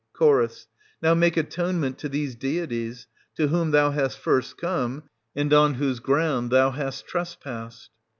Ch. 0.19 0.51
Now 1.03 1.13
make 1.13 1.37
atonement 1.37 1.99
to 1.99 2.09
these 2.09 2.33
deities, 2.33 3.05
to 3.37 3.49
whom 3.49 3.69
thou 3.69 3.91
hast 3.91 4.17
first 4.17 4.57
come, 4.57 5.03
and 5.35 5.53
on 5.53 5.75
whose 5.75 5.99
ground 5.99 6.49
thou 6.49 6.71
hast 6.71 7.05
trespassed. 7.05 7.91